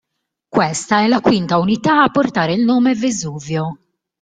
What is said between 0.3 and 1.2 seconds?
Questa è